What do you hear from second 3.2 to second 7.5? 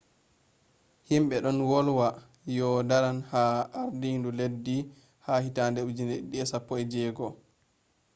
ha ardinu leddi ha 2016